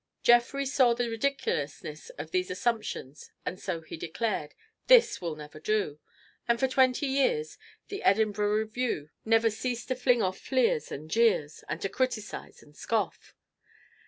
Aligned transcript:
Jeffrey 0.23 0.65
saw 0.65 0.95
the 0.95 1.11
ridiculousness 1.11 2.09
of 2.17 2.31
these 2.31 2.49
assumptions 2.49 3.29
and 3.45 3.59
so 3.59 3.81
he 3.81 3.95
declared, 3.95 4.55
"This 4.87 5.21
will 5.21 5.35
never 5.35 5.59
do," 5.59 5.99
and 6.47 6.59
for 6.59 6.67
twenty 6.67 7.05
years 7.05 7.59
"The 7.89 8.01
Edinburgh 8.01 8.57
Review" 8.61 9.11
never 9.25 9.51
ceased 9.51 9.89
to 9.89 9.95
fling 9.95 10.23
off 10.23 10.39
fleers 10.39 10.91
and 10.91 11.07
jeers 11.07 11.63
and 11.69 11.79
to 11.81 11.89
criticize 11.89 12.63
and 12.63 12.75
scoff. 12.75 13.35